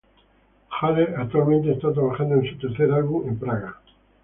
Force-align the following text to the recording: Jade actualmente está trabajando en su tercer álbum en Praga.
Jade 0.79 1.13
actualmente 1.15 1.71
está 1.73 1.93
trabajando 1.93 2.33
en 2.33 2.49
su 2.49 2.57
tercer 2.57 2.91
álbum 2.91 3.27
en 3.29 3.37
Praga. 3.37 3.75